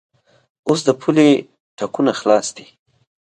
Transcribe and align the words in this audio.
اوس 0.67 0.79
د 0.87 0.89
پولې 1.01 1.29
ټکونه 1.77 2.11
خلاص 2.19 2.47
دي. 2.55 2.65